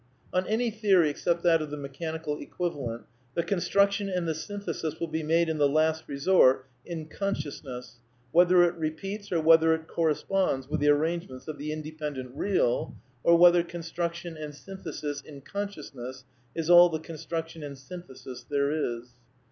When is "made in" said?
5.21-5.59